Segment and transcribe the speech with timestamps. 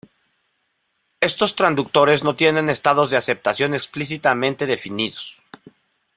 [1.19, 5.37] Éstos transductores no tienen estados de aceptación explícitamente definidos.